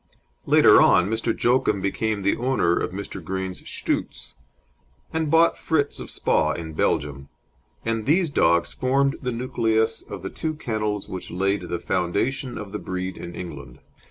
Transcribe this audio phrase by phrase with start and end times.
[0.47, 1.31] Later on Mr.
[1.31, 3.23] Joachim became the owner of Mr.
[3.23, 4.33] Green's Shtoots,
[5.13, 7.29] and bought Fritz of Spa in Belgium,
[7.85, 12.71] and these dogs formed the nucleus of the two kennels which laid the foundation of
[12.71, 13.77] the breed in England.